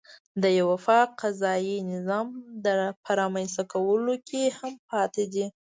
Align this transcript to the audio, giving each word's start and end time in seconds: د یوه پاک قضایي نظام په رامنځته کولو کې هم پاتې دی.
د 0.41 0.43
یوه 0.59 0.77
پاک 0.85 1.07
قضایي 1.21 1.77
نظام 1.91 2.27
په 3.03 3.11
رامنځته 3.19 3.63
کولو 3.73 4.13
کې 4.27 4.43
هم 4.57 4.73
پاتې 4.89 5.23
دی. 5.33 5.45